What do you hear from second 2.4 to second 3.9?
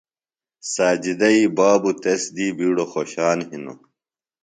بِیڈوۡ خوشان ہِنوۡ۔